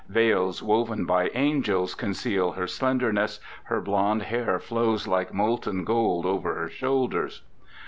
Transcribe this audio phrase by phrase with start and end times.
[0.09, 6.55] Veils woven by angels conceal her slenderness, her blond hair flows like molten gold over
[6.55, 7.43] her shoulders.